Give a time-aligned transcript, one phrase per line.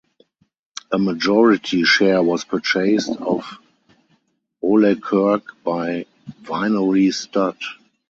[0.91, 3.59] A majority share was purchased of
[4.63, 6.07] Ole Kirk by
[6.41, 7.59] Vinery Stud.